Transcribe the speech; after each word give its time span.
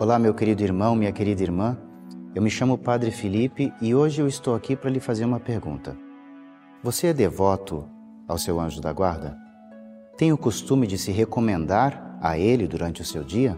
Olá, 0.00 0.18
meu 0.18 0.32
querido 0.32 0.62
irmão, 0.62 0.96
minha 0.96 1.12
querida 1.12 1.42
irmã. 1.42 1.76
Eu 2.34 2.40
me 2.40 2.48
chamo 2.48 2.78
Padre 2.78 3.10
Felipe 3.10 3.70
e 3.82 3.94
hoje 3.94 4.22
eu 4.22 4.26
estou 4.26 4.54
aqui 4.54 4.74
para 4.74 4.88
lhe 4.88 4.98
fazer 4.98 5.26
uma 5.26 5.38
pergunta. 5.38 5.94
Você 6.82 7.08
é 7.08 7.12
devoto 7.12 7.86
ao 8.26 8.38
seu 8.38 8.58
anjo 8.58 8.80
da 8.80 8.94
guarda? 8.94 9.36
Tem 10.16 10.32
o 10.32 10.38
costume 10.38 10.86
de 10.86 10.96
se 10.96 11.12
recomendar 11.12 12.16
a 12.18 12.38
ele 12.38 12.66
durante 12.66 13.02
o 13.02 13.04
seu 13.04 13.22
dia? 13.22 13.54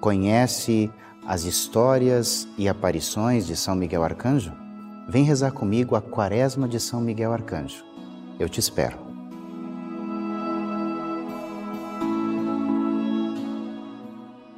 Conhece 0.00 0.90
as 1.26 1.44
histórias 1.44 2.48
e 2.56 2.66
aparições 2.66 3.46
de 3.46 3.54
São 3.54 3.74
Miguel 3.74 4.02
Arcanjo? 4.02 4.54
Vem 5.10 5.24
rezar 5.24 5.52
comigo 5.52 5.94
a 5.94 6.00
Quaresma 6.00 6.66
de 6.66 6.80
São 6.80 7.02
Miguel 7.02 7.34
Arcanjo. 7.34 7.84
Eu 8.40 8.48
te 8.48 8.60
espero. 8.60 9.13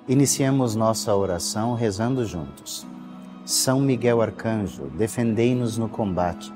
Iniciemos 0.09 0.77
nossa 0.77 1.13
oração 1.17 1.75
rezando 1.75 2.25
juntos. 2.25 2.87
São 3.45 3.81
Miguel 3.81 4.23
Arcanjo, 4.23 4.85
defendei-nos 4.97 5.77
no 5.77 5.89
combate. 5.89 6.55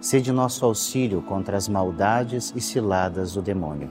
Sede 0.00 0.32
nosso 0.32 0.64
auxílio 0.64 1.20
contra 1.20 1.58
as 1.58 1.68
maldades 1.68 2.54
e 2.56 2.60
ciladas 2.60 3.34
do 3.34 3.42
demônio. 3.42 3.90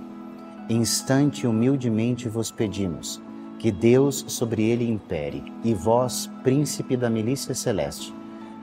Instante 0.68 1.46
humildemente 1.46 2.28
vos 2.28 2.50
pedimos 2.50 3.22
que 3.60 3.72
Deus 3.72 4.26
sobre 4.28 4.64
ele 4.64 4.90
impere, 4.90 5.44
e 5.64 5.72
vós, 5.76 6.28
príncipe 6.44 6.98
da 6.98 7.08
milícia 7.08 7.54
celeste, 7.54 8.12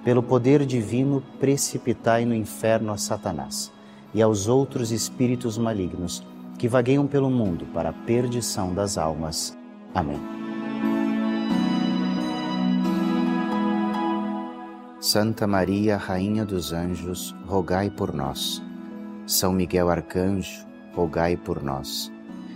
pelo 0.05 0.25
poder 0.25 0.67
divino, 0.67 1.23
precipitai 1.39 2.25
no 2.25 2.35
inferno 2.35 2.93
a 2.93 2.97
Satanás 2.97 3.73
e 4.13 4.21
aos 4.21 4.49
outros 4.49 4.91
espíritos 4.91 5.57
malignos 5.57 6.27
que 6.59 6.67
vagueiam 6.67 7.07
pelo 7.07 7.31
mundo 7.31 7.65
para 7.73 7.91
a 7.91 7.93
perdição 7.93 8.75
das 8.75 8.99
almas. 8.99 9.57
Amém. 9.95 10.21
Santa 15.01 15.47
Maria, 15.47 15.97
Rainha 15.97 16.45
dos 16.45 16.73
Anjos, 16.73 17.35
rogai 17.47 17.91
por 17.91 18.15
nós. 18.15 18.63
São 19.27 19.53
Miguel 19.53 19.91
Arcanjo, 19.91 20.65
rogai 20.95 21.37
por 21.37 21.63
nós. 21.63 22.11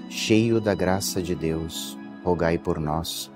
Cheio 0.09 0.61
da 0.61 0.75
graça 0.75 1.21
de 1.21 1.35
Deus, 1.35 1.99
rogai 2.25 2.57
por 2.57 2.79
nós. 2.79 3.31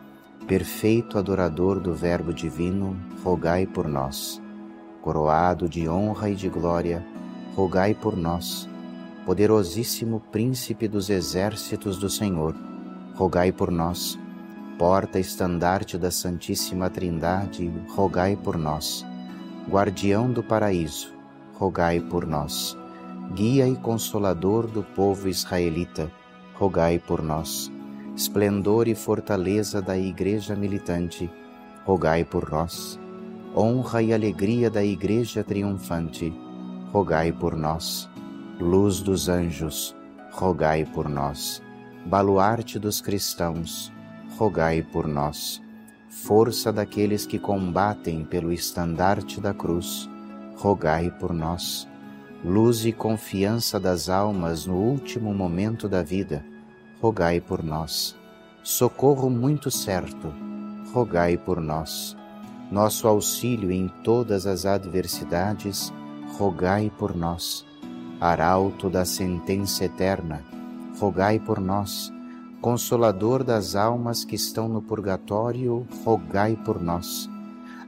Perfeito 0.47 1.19
adorador 1.19 1.81
do 1.81 1.93
Verbo 1.93 2.33
Divino, 2.33 2.97
rogai 3.23 3.67
por 3.67 3.87
nós. 3.87 4.41
Coroado 5.03 5.69
de 5.69 5.89
honra 5.89 6.31
e 6.31 6.35
de 6.35 6.49
glória, 6.49 7.05
rogai 7.55 7.95
por 7.95 8.17
nós. 8.17 8.69
Poderosíssimo 9.27 10.21
Príncipe 10.33 10.89
dos 10.89 11.11
exércitos 11.11 11.99
do 11.99 12.09
Senhor, 12.09 12.55
rogai 13.21 13.53
por 13.53 13.71
nós. 13.71 14.19
Porta 14.79 15.19
estandarte 15.19 15.99
da 15.99 16.11
Santíssima 16.11 16.89
Trindade, 16.89 17.71
rogai 17.91 18.35
por 18.35 18.57
nós. 18.57 19.05
Guardião 19.69 20.33
do 20.33 20.43
paraíso, 20.43 21.13
rogai 21.53 22.01
por 22.01 22.27
nós. 22.27 22.75
Guia 23.35 23.69
e 23.69 23.77
consolador 23.77 24.67
do 24.67 24.83
povo 24.83 25.29
israelita, 25.29 26.11
rogai 26.55 26.99
por 26.99 27.23
nós. 27.23 27.71
Esplendor 28.17 28.89
e 28.89 28.95
fortaleza 28.95 29.83
da 29.83 29.99
Igreja 29.99 30.57
militante, 30.57 31.31
rogai 31.85 32.25
por 32.25 32.51
nós. 32.51 32.99
Honra 33.55 34.03
e 34.03 34.15
alegria 34.15 34.71
da 34.71 34.83
Igreja 34.83 35.45
triunfante, 35.45 36.33
rogai 36.91 37.33
por 37.33 37.55
nós. 37.55 38.09
Luz 38.59 39.03
dos 39.03 39.29
anjos, 39.29 39.95
rogai 40.33 40.87
por 40.87 41.07
nós 41.07 41.63
baluarte 42.05 42.79
dos 42.79 43.01
cristãos, 43.01 43.93
rogai 44.37 44.83
por 44.83 45.07
nós. 45.07 45.61
Força 46.09 46.73
daqueles 46.73 47.27
que 47.27 47.39
combatem 47.39 48.25
pelo 48.25 48.53
estandarte 48.53 49.41
da 49.41 49.55
cruz, 49.55 50.09
rogai 50.57 51.11
por 51.11 51.33
nós. 51.33 51.89
Luz 52.45 52.87
e 52.87 52.93
confiança 52.93 53.79
das 53.79 54.09
almas 54.09 54.65
no 54.65 54.77
último 54.77 55.35
momento 55.35 55.89
da 55.89 56.03
vida, 56.03 56.45
rogai 57.01 57.41
por 57.41 57.63
nós. 57.63 58.17
Socorro 58.63 59.29
muito 59.29 59.71
certo, 59.71 60.33
rogai 60.93 61.37
por 61.37 61.61
nós. 61.61 62.17
Nosso 62.71 63.07
auxílio 63.07 63.71
em 63.71 63.89
todas 64.03 64.47
as 64.47 64.65
adversidades, 64.65 65.93
rogai 66.39 66.91
por 66.99 67.15
nós. 67.15 67.67
Arauto 68.21 68.89
da 68.89 69.05
sentença 69.05 69.85
eterna, 69.85 70.43
rogai 71.01 71.39
por 71.39 71.59
nós. 71.59 72.13
Consolador 72.61 73.43
das 73.43 73.75
almas 73.75 74.23
que 74.23 74.37
estão 74.37 74.69
no 74.69 74.83
purgatório, 74.83 75.87
rogai 76.05 76.57
por 76.63 76.81
nós. 76.81 77.27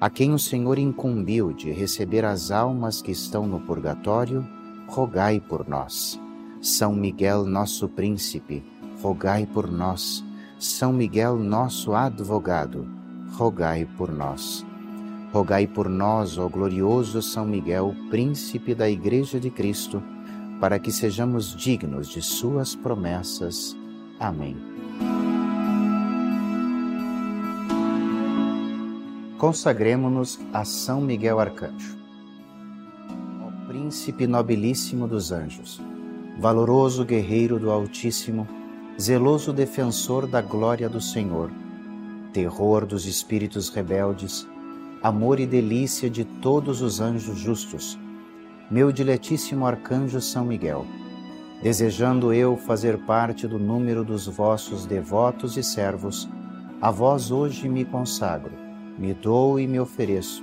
A 0.00 0.08
quem 0.08 0.32
o 0.32 0.38
Senhor 0.38 0.78
incumbiu 0.78 1.52
de 1.52 1.70
receber 1.70 2.24
as 2.24 2.50
almas 2.50 3.02
que 3.02 3.12
estão 3.12 3.46
no 3.46 3.60
purgatório, 3.60 4.48
rogai 4.88 5.38
por 5.38 5.68
nós. 5.68 6.18
São 6.62 6.94
Miguel, 6.94 7.44
nosso 7.44 7.86
príncipe, 7.86 8.64
rogai 9.02 9.46
por 9.46 9.70
nós. 9.70 10.24
São 10.58 10.90
Miguel, 10.90 11.36
nosso 11.36 11.92
advogado, 11.92 12.88
rogai 13.34 13.86
por 13.98 14.10
nós. 14.10 14.64
Rogai 15.34 15.66
por 15.66 15.88
nós, 15.88 16.38
ó 16.38 16.48
glorioso 16.48 17.20
São 17.20 17.44
Miguel, 17.46 17.94
príncipe 18.10 18.74
da 18.74 18.88
Igreja 18.88 19.38
de 19.38 19.50
Cristo, 19.50 20.02
para 20.62 20.78
que 20.78 20.92
sejamos 20.92 21.56
dignos 21.56 22.06
de 22.06 22.22
Suas 22.22 22.76
promessas. 22.76 23.76
Amém. 24.20 24.56
Consagremos-nos 29.38 30.38
a 30.52 30.64
São 30.64 31.00
Miguel 31.00 31.40
Arcanjo. 31.40 31.98
Ó 33.44 33.66
Príncipe 33.66 34.24
nobilíssimo 34.28 35.08
dos 35.08 35.32
anjos, 35.32 35.82
valoroso 36.38 37.04
guerreiro 37.04 37.58
do 37.58 37.68
Altíssimo, 37.68 38.46
zeloso 39.00 39.52
defensor 39.52 40.28
da 40.28 40.40
glória 40.40 40.88
do 40.88 41.00
Senhor, 41.00 41.50
terror 42.32 42.86
dos 42.86 43.04
espíritos 43.04 43.68
rebeldes, 43.68 44.46
amor 45.02 45.40
e 45.40 45.46
delícia 45.46 46.08
de 46.08 46.24
todos 46.24 46.80
os 46.82 47.00
anjos 47.00 47.36
justos, 47.36 47.98
meu 48.72 48.90
diletíssimo 48.90 49.66
arcanjo 49.66 50.18
São 50.18 50.46
Miguel, 50.46 50.86
desejando 51.62 52.32
eu 52.32 52.56
fazer 52.56 52.96
parte 53.00 53.46
do 53.46 53.58
número 53.58 54.02
dos 54.02 54.26
vossos 54.26 54.86
devotos 54.86 55.58
e 55.58 55.62
servos, 55.62 56.26
a 56.80 56.90
vós 56.90 57.30
hoje 57.30 57.68
me 57.68 57.84
consagro, 57.84 58.52
me 58.98 59.12
dou 59.12 59.60
e 59.60 59.66
me 59.66 59.78
ofereço, 59.78 60.42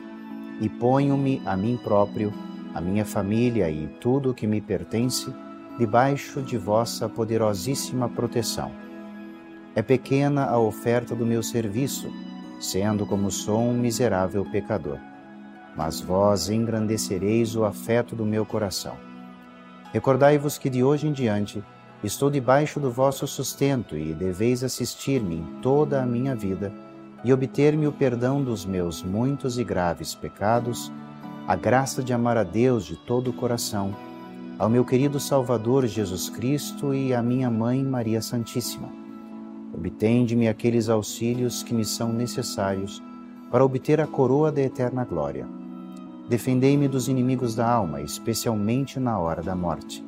e 0.62 0.70
ponho-me 0.70 1.42
a 1.44 1.58
mim 1.58 1.76
próprio, 1.84 2.32
a 2.72 2.80
minha 2.80 3.04
família 3.04 3.68
e 3.68 3.88
tudo 4.00 4.30
o 4.30 4.34
que 4.36 4.46
me 4.46 4.62
pertence, 4.62 5.34
debaixo 5.80 6.40
de 6.44 6.56
vossa 6.56 7.10
poderosíssima 7.10 8.08
proteção. 8.08 8.72
É 9.74 9.82
pequena 9.82 10.46
a 10.46 10.60
oferta 10.60 11.16
do 11.16 11.26
meu 11.26 11.42
serviço, 11.42 12.14
sendo 12.60 13.08
como 13.08 13.32
sou 13.32 13.60
um 13.60 13.74
miserável 13.74 14.46
pecador 14.52 15.00
mas 15.75 16.02
vós 16.02 16.50
engrandecereis 16.50 17.56
o 17.56 17.63
afeto 17.63 18.16
do 18.16 18.25
meu 18.25 18.46
coração. 18.46 18.96
Recordai-vos 19.91 20.57
que 20.57 20.69
de 20.69 20.84
hoje 20.84 21.07
em 21.07 21.12
diante 21.12 21.63
estou 22.03 22.30
debaixo 22.30 22.80
do 22.80 22.91
vosso 22.91 23.28
sustento 23.28 23.97
e 23.97 24.13
deveis 24.13 24.63
assistir-me 24.63 25.35
em 25.35 25.44
toda 25.62 26.02
a 26.02 26.06
minha 26.06 26.35
vida 26.35 26.72
e 27.24 27.34
obter-me 27.34 27.88
o 27.88 27.91
perdão 27.91 28.44
dos 28.44 28.66
meus 28.66 29.03
muitos 29.03 29.57
e 29.57 29.63
graves 29.63 30.16
pecados, 30.16 30.91
a 31.47 31.56
graça 31.56 32.03
de 32.03 32.13
amar 32.13 32.38
a 32.38 32.44
Deus 32.44 32.86
de 32.86 32.96
todo 32.96 33.30
o 33.30 33.34
coração, 33.34 33.94
ao 34.57 34.69
meu 34.69 34.86
querido 34.86 35.19
Salvador 35.19 35.88
Jesus 35.88 36.30
Cristo 36.30 36.94
e 36.94 37.13
à 37.13 37.22
minha 37.22 37.50
mãe 37.50 37.83
Maria 37.83 38.22
Santíssima. 38.22 38.89
Obtende-me 39.74 40.48
aqueles 40.48 40.89
auxílios 40.89 41.63
que 41.63 41.74
me 41.74 41.86
são 41.86 42.12
necessários 42.12 43.01
para 43.51 43.65
obter 43.65 44.00
a 44.00 44.07
coroa 44.07 44.51
da 44.51 44.62
eterna 44.62 45.04
glória. 45.04 45.59
Defendei-me 46.30 46.88
dos 46.88 47.08
inimigos 47.08 47.56
da 47.56 47.68
alma, 47.68 48.02
especialmente 48.02 49.00
na 49.00 49.18
hora 49.18 49.42
da 49.42 49.56
morte. 49.56 50.06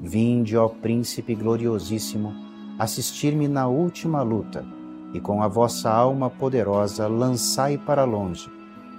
Vinde, 0.00 0.56
ó 0.56 0.68
Príncipe 0.68 1.34
gloriosíssimo, 1.34 2.32
assistir-me 2.78 3.48
na 3.48 3.66
última 3.66 4.22
luta, 4.22 4.64
e 5.12 5.18
com 5.18 5.42
a 5.42 5.48
vossa 5.48 5.90
alma 5.90 6.30
poderosa 6.30 7.08
lançai 7.08 7.76
para 7.76 8.04
longe, 8.04 8.48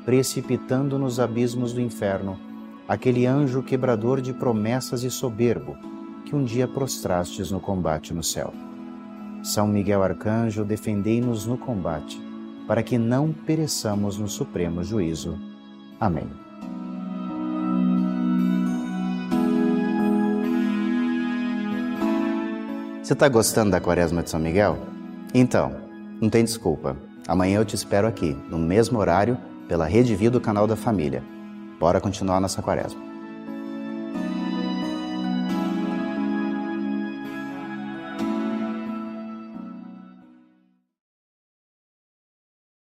precipitando 0.03 0.99
nos 0.99 1.19
abismos 1.19 1.71
do 1.71 1.79
inferno, 1.79 2.37
aquele 2.85 3.25
anjo 3.25 3.63
quebrador 3.63 4.19
de 4.19 4.33
promessas 4.33 5.03
e 5.03 5.09
soberbo 5.09 5.77
que 6.25 6.35
um 6.35 6.43
dia 6.43 6.67
prostrastes 6.67 7.49
no 7.49 7.61
combate 7.61 8.13
no 8.13 8.21
céu. 8.21 8.53
São 9.41 9.67
Miguel 9.67 10.03
Arcanjo, 10.03 10.65
defendei-nos 10.65 11.45
no 11.45 11.57
combate 11.57 12.21
para 12.67 12.83
que 12.83 12.97
não 12.97 13.33
pereçamos 13.33 14.17
no 14.17 14.27
supremo 14.27 14.83
juízo. 14.83 15.37
Amém. 16.01 16.27
Você 23.03 23.13
está 23.13 23.29
gostando 23.29 23.69
da 23.69 23.79
Quaresma 23.79 24.23
de 24.23 24.31
São 24.31 24.39
Miguel? 24.39 24.79
Então, 25.31 25.75
não 26.19 26.27
tem 26.27 26.43
desculpa. 26.43 26.97
Amanhã 27.27 27.59
eu 27.59 27.65
te 27.65 27.75
espero 27.75 28.07
aqui, 28.07 28.35
no 28.49 28.57
mesmo 28.57 28.97
horário, 28.97 29.37
pela 29.67 29.85
Rede 29.85 30.15
Vida 30.15 30.31
do 30.31 30.41
Canal 30.41 30.65
da 30.65 30.75
Família. 30.75 31.23
Bora 31.79 32.01
continuar 32.01 32.39
nossa 32.39 32.63
quaresma. 32.63 33.10